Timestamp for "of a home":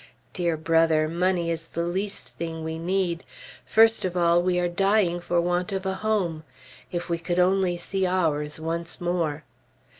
5.71-6.43